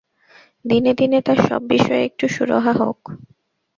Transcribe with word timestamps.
দিনে 0.65 0.91
দিনে 0.93 1.19
তাঁর 1.21 1.39
সব 1.47 1.61
বিষয়ে 1.69 2.03
একটু 2.03 2.25
সুরাহা 2.27 2.73
হোক। 2.81 2.99